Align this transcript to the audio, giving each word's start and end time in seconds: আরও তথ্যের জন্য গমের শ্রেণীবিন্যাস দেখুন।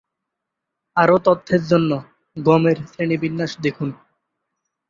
আরও 0.97 1.15
তথ্যের 1.25 1.63
জন্য 1.71 1.91
গমের 2.37 2.77
শ্রেণীবিন্যাস 2.89 3.51
দেখুন। 3.61 3.89